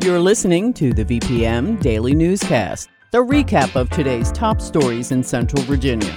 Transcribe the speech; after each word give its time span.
You're 0.00 0.20
listening 0.20 0.72
to 0.74 0.92
the 0.92 1.04
VPM 1.04 1.82
Daily 1.82 2.14
Newscast, 2.14 2.88
the 3.10 3.18
recap 3.18 3.74
of 3.74 3.90
today's 3.90 4.30
top 4.30 4.60
stories 4.60 5.10
in 5.10 5.24
Central 5.24 5.60
Virginia. 5.64 6.12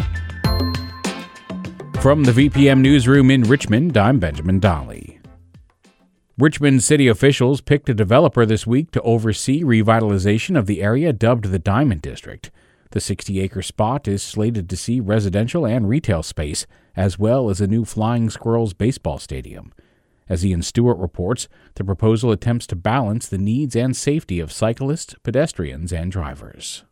From 2.00 2.24
the 2.24 2.32
VPM 2.32 2.82
Newsroom 2.82 3.32
in 3.32 3.42
Richmond, 3.42 3.98
I'm 3.98 4.20
Benjamin 4.20 4.60
Dolly. 4.60 5.20
Richmond 6.38 6.84
city 6.84 7.08
officials 7.08 7.60
picked 7.60 7.90
a 7.90 7.96
developer 7.96 8.46
this 8.46 8.68
week 8.68 8.92
to 8.92 9.02
oversee 9.02 9.64
revitalization 9.64 10.56
of 10.56 10.68
the 10.68 10.84
area 10.84 11.12
dubbed 11.12 11.46
the 11.46 11.60
Diamond 11.60 12.04
District. 12.04 12.52
The 12.92 13.02
60 13.02 13.40
acre 13.40 13.64
spot 13.64 14.08
is 14.08 14.22
slated 14.22 14.70
to 14.70 14.78
see 14.78 15.00
residential 15.00 15.66
and 15.66 15.90
retail 15.90 16.22
space, 16.22 16.68
as 16.96 17.18
well 17.18 17.50
as 17.50 17.60
a 17.60 17.68
new 17.68 17.84
Flying 17.84 18.30
Squirrels 18.30 18.74
baseball 18.74 19.18
stadium. 19.18 19.74
As 20.30 20.46
Ian 20.46 20.62
Stewart 20.62 20.98
reports, 20.98 21.48
the 21.76 21.84
proposal 21.84 22.32
attempts 22.32 22.68
to 22.68 22.76
balance 22.76 23.28
the 23.28 23.38
needs 23.38 23.76
and 23.76 23.96
safety 23.96 24.40
of 24.40 24.52
cyclists, 24.52 25.16
pedestrians, 25.24 25.92
and 25.92 26.12
drivers. 26.12 26.84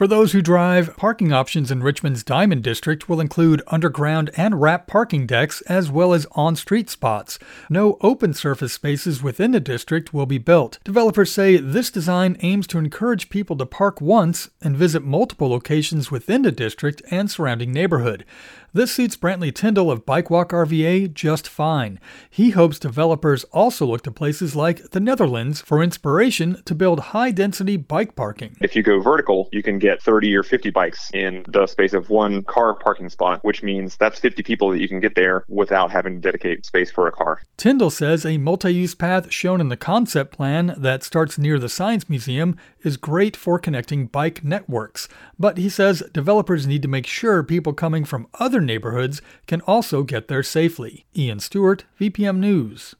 For 0.00 0.06
those 0.06 0.32
who 0.32 0.40
drive, 0.40 0.96
parking 0.96 1.30
options 1.30 1.70
in 1.70 1.82
Richmond's 1.82 2.24
Diamond 2.24 2.62
District 2.62 3.06
will 3.06 3.20
include 3.20 3.60
underground 3.66 4.30
and 4.34 4.58
wrap 4.58 4.86
parking 4.86 5.26
decks 5.26 5.60
as 5.62 5.90
well 5.90 6.14
as 6.14 6.26
on 6.32 6.56
street 6.56 6.88
spots. 6.88 7.38
No 7.68 7.98
open 8.00 8.32
surface 8.32 8.72
spaces 8.72 9.22
within 9.22 9.50
the 9.50 9.60
district 9.60 10.14
will 10.14 10.24
be 10.24 10.38
built. 10.38 10.78
Developers 10.84 11.30
say 11.30 11.58
this 11.58 11.90
design 11.90 12.38
aims 12.40 12.66
to 12.68 12.78
encourage 12.78 13.28
people 13.28 13.56
to 13.58 13.66
park 13.66 14.00
once 14.00 14.48
and 14.62 14.74
visit 14.74 15.02
multiple 15.02 15.50
locations 15.50 16.10
within 16.10 16.42
the 16.42 16.52
district 16.52 17.02
and 17.10 17.30
surrounding 17.30 17.70
neighborhood. 17.70 18.24
This 18.72 18.92
suits 18.92 19.16
Brantley 19.16 19.52
Tyndall 19.52 19.90
of 19.90 20.06
Bikewalk 20.06 20.50
RVA 20.50 21.12
just 21.12 21.48
fine. 21.48 21.98
He 22.30 22.50
hopes 22.50 22.78
developers 22.78 23.42
also 23.52 23.84
look 23.84 24.02
to 24.02 24.12
places 24.12 24.54
like 24.54 24.90
the 24.90 25.00
Netherlands 25.00 25.60
for 25.60 25.82
inspiration 25.82 26.62
to 26.66 26.74
build 26.76 27.00
high 27.00 27.32
density 27.32 27.76
bike 27.76 28.14
parking. 28.14 28.56
If 28.60 28.76
you 28.76 28.84
go 28.84 29.00
vertical, 29.00 29.48
you 29.50 29.60
can 29.60 29.80
get 29.80 30.00
30 30.00 30.36
or 30.36 30.44
50 30.44 30.70
bikes 30.70 31.10
in 31.12 31.44
the 31.48 31.66
space 31.66 31.94
of 31.94 32.10
one 32.10 32.44
car 32.44 32.74
parking 32.76 33.08
spot, 33.08 33.42
which 33.42 33.64
means 33.64 33.96
that's 33.96 34.20
50 34.20 34.44
people 34.44 34.70
that 34.70 34.80
you 34.80 34.86
can 34.86 35.00
get 35.00 35.16
there 35.16 35.44
without 35.48 35.90
having 35.90 36.14
to 36.14 36.20
dedicate 36.20 36.64
space 36.64 36.92
for 36.92 37.08
a 37.08 37.12
car. 37.12 37.42
Tyndall 37.56 37.90
says 37.90 38.24
a 38.24 38.38
multi 38.38 38.72
use 38.72 38.94
path 38.94 39.32
shown 39.32 39.60
in 39.60 39.68
the 39.68 39.76
concept 39.76 40.32
plan 40.32 40.76
that 40.78 41.02
starts 41.02 41.38
near 41.38 41.58
the 41.58 41.68
Science 41.68 42.08
Museum 42.08 42.56
is 42.84 42.96
great 42.96 43.36
for 43.36 43.58
connecting 43.58 44.06
bike 44.06 44.44
networks. 44.44 45.08
But 45.40 45.58
he 45.58 45.68
says 45.68 46.04
developers 46.12 46.68
need 46.68 46.82
to 46.82 46.88
make 46.88 47.06
sure 47.06 47.42
people 47.42 47.72
coming 47.72 48.04
from 48.04 48.28
other 48.38 48.59
neighborhoods 48.60 49.22
can 49.46 49.60
also 49.62 50.02
get 50.02 50.28
there 50.28 50.42
safely. 50.42 51.06
Ian 51.16 51.40
Stewart, 51.40 51.84
VPM 52.00 52.38
News. 52.38 52.94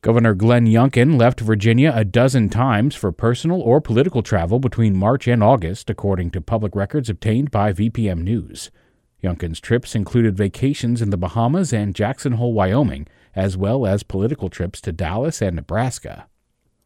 Governor 0.00 0.34
Glenn 0.34 0.66
Youngkin 0.66 1.18
left 1.18 1.40
Virginia 1.40 1.92
a 1.94 2.04
dozen 2.04 2.48
times 2.48 2.94
for 2.94 3.10
personal 3.10 3.60
or 3.60 3.80
political 3.80 4.22
travel 4.22 4.60
between 4.60 4.96
March 4.96 5.26
and 5.26 5.42
August, 5.42 5.90
according 5.90 6.30
to 6.30 6.40
public 6.40 6.76
records 6.76 7.10
obtained 7.10 7.50
by 7.50 7.72
VPM 7.72 8.22
News. 8.22 8.70
Youngkin's 9.22 9.58
trips 9.58 9.96
included 9.96 10.36
vacations 10.36 11.02
in 11.02 11.10
the 11.10 11.16
Bahamas 11.16 11.72
and 11.72 11.96
Jackson 11.96 12.34
Hole, 12.34 12.52
Wyoming, 12.52 13.08
as 13.34 13.56
well 13.56 13.86
as 13.86 14.04
political 14.04 14.48
trips 14.48 14.80
to 14.82 14.92
Dallas 14.92 15.42
and 15.42 15.56
Nebraska. 15.56 16.28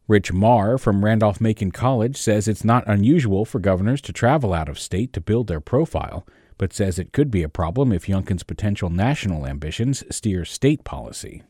Rich 0.07 0.33
Meagher 0.33 0.79
from 0.79 1.05
Randolph 1.05 1.39
Macon 1.39 1.71
College 1.71 2.17
says 2.17 2.47
it's 2.47 2.65
not 2.65 2.83
unusual 2.87 3.45
for 3.45 3.59
governors 3.59 4.01
to 4.01 4.11
travel 4.11 4.53
out 4.53 4.67
of 4.67 4.79
state 4.79 5.13
to 5.13 5.21
build 5.21 5.47
their 5.47 5.61
profile, 5.61 6.25
but 6.57 6.73
says 6.73 6.99
it 6.99 7.13
could 7.13 7.31
be 7.31 7.43
a 7.43 7.49
problem 7.49 7.91
if 7.91 8.07
Youngkin's 8.07 8.43
potential 8.43 8.89
national 8.89 9.45
ambitions 9.45 10.03
steer 10.09 10.45
state 10.45 10.83
policy. 10.83 11.43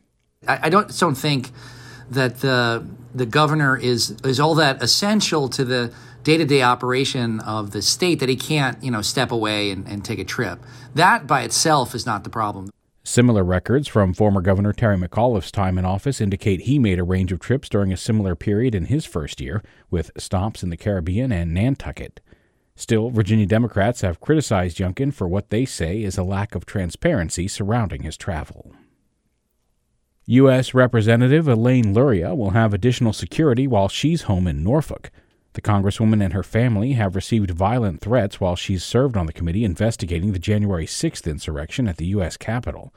I, 0.46 0.68
don't 0.68 0.96
don't 0.98 1.14
think 1.14 1.50
that 2.10 2.40
the 2.40 2.86
the 3.14 3.26
governor 3.26 3.76
is 3.76 4.10
is 4.24 4.38
all 4.38 4.54
that 4.56 4.82
essential 4.82 5.48
to 5.48 5.64
the 5.64 5.92
day 6.22 6.36
to 6.36 6.44
day 6.44 6.62
operation 6.62 7.40
of 7.40 7.70
the 7.70 7.82
state 7.82 8.20
that 8.20 8.28
he 8.28 8.36
can't 8.36 8.82
you 8.82 8.90
know 8.90 9.02
step 9.02 9.30
away 9.30 9.70
and, 9.70 9.86
and 9.86 10.04
take 10.04 10.18
a 10.18 10.24
trip. 10.24 10.58
That 10.94 11.26
by 11.26 11.42
itself 11.42 11.94
is 11.94 12.06
not 12.06 12.24
the 12.24 12.30
problem. 12.30 12.70
Similar 13.06 13.44
records 13.44 13.86
from 13.86 14.14
former 14.14 14.40
Governor 14.40 14.72
Terry 14.72 14.96
McAuliffe's 14.96 15.52
time 15.52 15.76
in 15.76 15.84
office 15.84 16.22
indicate 16.22 16.62
he 16.62 16.78
made 16.78 16.98
a 16.98 17.04
range 17.04 17.32
of 17.32 17.38
trips 17.38 17.68
during 17.68 17.92
a 17.92 17.98
similar 17.98 18.34
period 18.34 18.74
in 18.74 18.86
his 18.86 19.04
first 19.04 19.42
year, 19.42 19.62
with 19.90 20.10
stops 20.16 20.62
in 20.62 20.70
the 20.70 20.76
Caribbean 20.78 21.30
and 21.30 21.52
Nantucket. 21.52 22.20
Still, 22.76 23.10
Virginia 23.10 23.46
Democrats 23.46 24.00
have 24.00 24.20
criticized 24.20 24.78
Youngkin 24.78 25.14
for 25.14 25.28
what 25.28 25.50
they 25.50 25.64
say 25.64 26.02
is 26.02 26.18
a 26.18 26.24
lack 26.24 26.54
of 26.54 26.66
transparency 26.66 27.46
surrounding 27.46 28.02
his 28.02 28.16
travel. 28.16 28.74
U.S. 30.26 30.74
Representative 30.74 31.46
Elaine 31.46 31.92
Luria 31.92 32.34
will 32.34 32.50
have 32.50 32.72
additional 32.74 33.12
security 33.12 33.66
while 33.66 33.88
she's 33.88 34.22
home 34.22 34.46
in 34.46 34.64
Norfolk. 34.64 35.10
The 35.52 35.60
Congresswoman 35.60 36.24
and 36.24 36.32
her 36.32 36.42
family 36.42 36.92
have 36.92 37.14
received 37.14 37.50
violent 37.50 38.00
threats 38.00 38.40
while 38.40 38.56
she's 38.56 38.82
served 38.82 39.16
on 39.16 39.26
the 39.26 39.32
committee 39.32 39.64
investigating 39.64 40.32
the 40.32 40.38
January 40.40 40.86
6th 40.86 41.30
insurrection 41.30 41.86
at 41.86 41.98
the 41.98 42.06
U.S. 42.06 42.36
Capitol. 42.36 42.92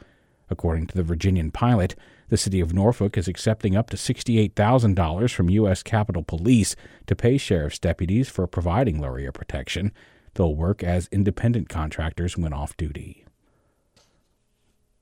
According 0.49 0.87
to 0.87 0.95
the 0.95 1.03
Virginian 1.03 1.51
pilot, 1.51 1.95
the 2.29 2.37
city 2.37 2.59
of 2.59 2.73
Norfolk 2.73 3.17
is 3.17 3.27
accepting 3.27 3.75
up 3.75 3.89
to 3.89 3.97
$68,000 3.97 5.33
from 5.33 5.49
U.S. 5.49 5.83
Capitol 5.83 6.23
Police 6.23 6.75
to 7.05 7.15
pay 7.15 7.37
sheriff's 7.37 7.79
deputies 7.79 8.29
for 8.29 8.47
providing 8.47 9.01
Luria 9.01 9.31
protection. 9.31 9.93
They'll 10.33 10.55
work 10.55 10.83
as 10.83 11.09
independent 11.11 11.69
contractors 11.69 12.37
when 12.37 12.53
off 12.53 12.75
duty. 12.75 13.25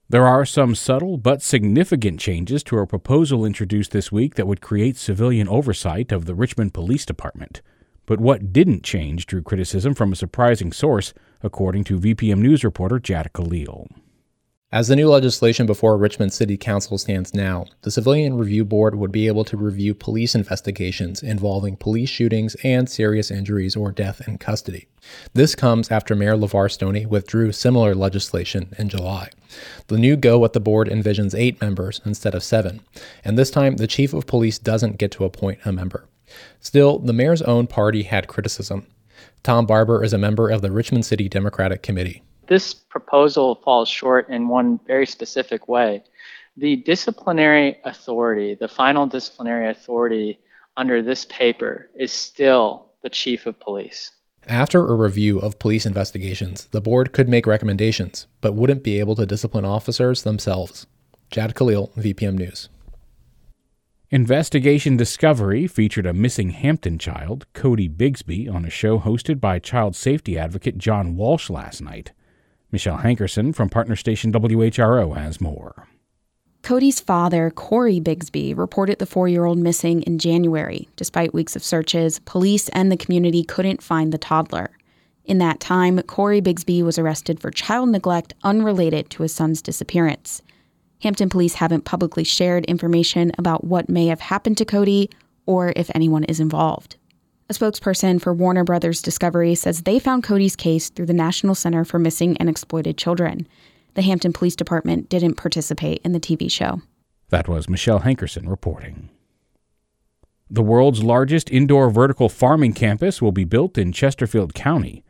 There 0.08 0.28
are 0.28 0.46
some 0.46 0.76
subtle 0.76 1.18
but 1.18 1.42
significant 1.42 2.20
changes 2.20 2.64
to 2.66 2.78
a 2.78 2.86
proposal 2.86 3.44
introduced 3.44 3.90
this 3.90 4.12
week 4.12 4.36
that 4.36 4.46
would 4.46 4.62
create 4.62 4.98
civilian 4.98 5.48
oversight 5.50 6.12
of 6.12 6.26
the 6.26 6.36
Richmond 6.36 6.76
Police 6.76 7.08
Department. 7.08 7.64
But 8.06 8.20
what 8.20 8.54
didn't 8.54 8.84
change 8.84 9.26
drew 9.26 9.42
criticism 9.42 9.96
from 9.96 10.12
a 10.12 10.16
surprising 10.16 10.72
source, 10.72 11.12
according 11.42 11.86
to 11.86 12.00
VPM 12.00 12.38
News 12.38 12.64
reporter 12.64 13.00
Jad 13.00 13.34
Khalil. 13.34 13.88
As 14.76 14.90
the 14.90 14.96
new 14.98 15.08
legislation 15.08 15.68
before 15.68 15.96
Richmond 15.96 16.34
City 16.34 16.58
Council 16.58 16.98
stands 16.98 17.34
now, 17.34 17.66
the 17.84 17.92
Civilian 17.92 18.38
Review 18.38 18.66
Board 18.66 18.96
would 18.96 19.12
be 19.12 19.28
able 19.28 19.46
to 19.46 19.56
review 19.56 19.94
police 19.94 20.36
investigations 20.36 21.24
involving 21.24 21.78
police 21.78 22.10
shootings 22.10 22.56
and 22.62 22.90
serious 22.90 23.32
injuries 23.32 23.78
or 23.78 23.94
death 23.94 24.28
in 24.28 24.38
custody. 24.38 24.88
This 25.34 25.56
comes 25.56 25.92
after 25.92 26.14
Mayor 26.14 26.36
LeVar 26.36 26.70
Stoney 26.70 27.06
withdrew 27.06 27.54
similar 27.54 27.96
legislation 27.96 28.74
in 28.78 28.90
July. 28.90 29.30
The 29.88 29.98
new 29.98 30.18
go 30.18 30.44
at 30.44 30.52
the 30.52 30.60
board 30.60 30.90
envisions 30.90 31.40
eight 31.40 31.62
members 31.62 32.02
instead 32.04 32.36
of 32.36 32.44
seven, 32.44 32.82
and 33.24 33.38
this 33.38 33.52
time 33.52 33.78
the 33.78 33.88
chief 33.88 34.14
of 34.14 34.28
police 34.28 34.60
doesn't 34.60 34.98
get 34.98 35.12
to 35.12 35.24
appoint 35.26 35.60
a 35.64 35.72
member. 35.72 36.06
Still, 36.60 37.00
the 37.00 37.14
mayor's 37.14 37.44
own 37.44 37.68
party 37.68 38.04
had 38.04 38.28
criticism. 38.28 38.88
Tom 39.42 39.66
Barber 39.68 40.04
is 40.04 40.12
a 40.12 40.18
member 40.18 40.50
of 40.50 40.62
the 40.62 40.72
Richmond 40.72 41.06
City 41.06 41.30
Democratic 41.30 41.82
Committee. 41.82 42.24
This 42.48 42.74
proposal 42.74 43.56
falls 43.64 43.90
short 43.90 44.30
in 44.30 44.48
one 44.48 44.80
very 44.86 45.08
specific 45.08 45.68
way. 45.68 46.04
The 46.58 46.78
disciplinary 46.78 47.78
authority, 47.84 48.56
the 48.56 48.68
final 48.68 49.08
disciplinary 49.08 49.70
authority 49.70 50.40
under 50.78 51.02
this 51.02 51.26
paper, 51.26 51.90
is 51.96 52.12
still 52.12 52.92
the 53.02 53.10
chief 53.10 53.46
of 53.46 53.60
police. 53.60 54.12
After 54.48 54.86
a 54.86 54.96
review 54.96 55.40
of 55.40 55.58
police 55.58 55.88
investigations, 55.88 56.66
the 56.66 56.82
board 56.82 57.14
could 57.14 57.28
make 57.28 57.48
recommendations, 57.48 58.28
but 58.42 58.54
wouldn't 58.54 58.84
be 58.84 59.00
able 59.00 59.16
to 59.16 59.26
discipline 59.26 59.66
officers 59.66 60.22
themselves. 60.22 60.86
Jad 61.32 61.56
Khalil, 61.56 61.92
VPM 61.98 62.36
News. 62.36 62.70
Investigation 64.12 64.98
Discovery 64.98 65.66
featured 65.66 66.06
a 66.06 66.14
missing 66.14 66.52
Hampton 66.52 67.00
child, 67.00 67.48
Cody 67.54 67.90
Bigsby, 67.90 68.48
on 68.48 68.64
a 68.64 68.70
show 68.70 69.00
hosted 69.00 69.42
by 69.42 69.58
child 69.58 69.96
safety 69.96 70.38
advocate 70.38 70.78
John 70.78 71.16
Walsh 71.16 71.50
last 71.50 71.82
night. 71.82 72.12
Michelle 72.76 72.98
Hankerson 72.98 73.56
from 73.56 73.70
partner 73.70 73.96
station 73.96 74.34
WHRO 74.34 75.16
has 75.16 75.40
more. 75.40 75.88
Cody's 76.62 77.00
father, 77.00 77.50
Corey 77.50 78.02
Bigsby, 78.02 78.54
reported 78.54 79.00
the 79.00 79.06
four 79.06 79.30
year 79.30 79.46
old 79.46 79.58
missing 79.58 80.02
in 80.02 80.20
January. 80.20 80.90
Despite 80.98 81.34
weeks 81.34 81.56
of 81.56 81.64
searches, 81.64 82.20
police 82.26 82.68
and 82.74 82.92
the 82.92 82.98
community 82.98 83.46
couldn't 83.46 83.82
find 83.82 84.12
the 84.12 84.18
toddler. 84.18 84.72
In 85.24 85.38
that 85.38 85.62
time, 85.62 86.02
Corey 86.02 86.42
Bigsby 86.42 86.84
was 86.84 87.00
arrested 87.00 87.40
for 87.40 87.50
child 87.50 87.92
neglect 87.92 88.34
unrelated 88.44 89.10
to 89.12 89.24
his 89.24 89.34
son's 89.34 89.62
disappearance. 89.62 90.42
Hampton 91.02 91.30
police 91.30 91.54
haven't 91.54 91.86
publicly 91.86 92.26
shared 92.26 92.66
information 92.66 93.32
about 93.38 93.64
what 93.64 93.88
may 93.88 94.08
have 94.08 94.20
happened 94.20 94.58
to 94.58 94.66
Cody 94.66 95.10
or 95.46 95.72
if 95.78 95.90
anyone 95.96 96.26
is 96.26 96.42
involved. 96.42 96.98
A 97.48 97.54
spokesperson 97.54 98.20
for 98.20 98.34
Warner 98.34 98.64
Brothers 98.64 99.04
Discovery 99.04 99.54
says 99.54 99.84
they 99.84 100.00
found 100.00 100.24
Cody's 100.24 100.56
case 100.56 100.90
through 100.90 101.06
the 101.06 101.14
National 101.14 101.54
Center 101.54 101.86
for 101.86 102.00
Missing 102.00 102.38
and 102.38 102.50
Exploited 102.50 102.98
Children. 102.98 103.48
The 103.94 104.02
Hampton 104.02 104.34
Police 104.34 104.56
Department 104.56 105.10
didn't 105.10 105.36
participate 105.36 106.02
in 106.04 106.12
the 106.12 106.20
TV 106.20 106.50
show. 106.50 106.82
That 107.30 107.48
was 107.48 107.70
Michelle 107.70 108.00
Hankerson 108.00 108.50
reporting. 108.50 109.10
The 110.50 110.64
world's 110.64 111.04
largest 111.04 111.52
indoor 111.52 111.92
vertical 111.92 112.30
farming 112.30 112.74
campus 112.74 113.22
will 113.22 113.32
be 113.32 113.44
built 113.44 113.78
in 113.78 113.92
Chesterfield 113.92 114.56
County. 114.56 115.04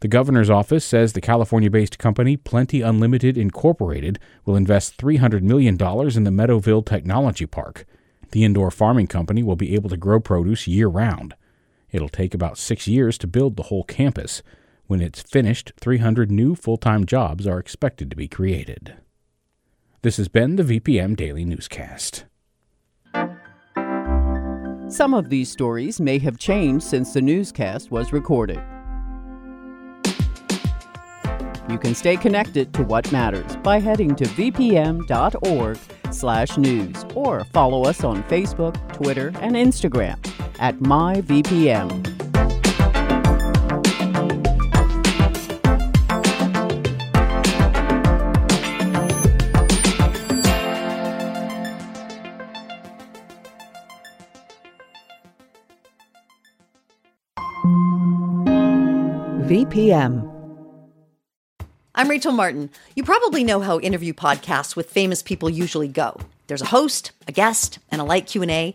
The 0.00 0.08
governor's 0.08 0.50
office 0.50 0.84
says 0.84 1.12
the 1.12 1.20
California 1.20 1.70
based 1.70 2.00
company 2.00 2.36
Plenty 2.36 2.82
Unlimited 2.82 3.38
Incorporated 3.38 4.18
will 4.44 4.56
invest 4.56 4.96
$300 4.96 5.42
million 5.42 5.74
in 5.74 6.24
the 6.24 6.32
Meadowville 6.32 6.84
Technology 6.84 7.46
Park. 7.46 7.86
The 8.32 8.42
indoor 8.42 8.72
farming 8.72 9.06
company 9.06 9.44
will 9.44 9.54
be 9.54 9.76
able 9.76 9.88
to 9.90 9.96
grow 9.96 10.18
produce 10.18 10.66
year 10.66 10.88
round. 10.88 11.36
It'll 11.90 12.08
take 12.08 12.34
about 12.34 12.58
six 12.58 12.88
years 12.88 13.16
to 13.18 13.26
build 13.26 13.56
the 13.56 13.64
whole 13.64 13.84
campus. 13.84 14.42
When 14.86 15.00
it's 15.00 15.22
finished, 15.22 15.72
300 15.80 16.30
new 16.30 16.54
full 16.54 16.76
time 16.76 17.06
jobs 17.06 17.46
are 17.46 17.58
expected 17.58 18.10
to 18.10 18.16
be 18.16 18.28
created. 18.28 18.94
This 20.02 20.16
has 20.18 20.28
been 20.28 20.56
the 20.56 20.62
VPM 20.62 21.16
Daily 21.16 21.44
Newscast. 21.44 22.24
Some 24.88 25.14
of 25.14 25.30
these 25.30 25.50
stories 25.50 26.00
may 26.00 26.18
have 26.18 26.38
changed 26.38 26.84
since 26.84 27.12
the 27.12 27.20
newscast 27.20 27.90
was 27.90 28.12
recorded. 28.12 28.62
You 31.68 31.78
can 31.78 31.96
stay 31.96 32.16
connected 32.16 32.72
to 32.74 32.84
what 32.84 33.10
matters 33.10 33.56
by 33.56 33.80
heading 33.80 34.14
to 34.14 34.24
vpm.org/news 34.24 35.04
or 37.14 37.44
follow 37.46 37.84
us 37.84 38.04
on 38.04 38.22
Facebook, 38.24 38.92
Twitter, 38.92 39.32
and 39.40 39.56
Instagram 39.56 40.35
at 40.58 40.78
myvpm. 40.78 42.02
VPM. 59.46 59.46
VPM. 59.46 60.32
I'm 61.94 62.10
Rachel 62.10 62.32
Martin. 62.32 62.70
You 62.94 63.04
probably 63.04 63.44
know 63.44 63.60
how 63.60 63.78
interview 63.80 64.12
podcasts 64.12 64.76
with 64.76 64.90
famous 64.90 65.22
people 65.22 65.48
usually 65.48 65.88
go. 65.88 66.18
There's 66.46 66.62
a 66.62 66.66
host, 66.66 67.12
a 67.26 67.32
guest, 67.32 67.78
and 67.90 68.00
a 68.00 68.04
light 68.04 68.26
Q&A. 68.26 68.74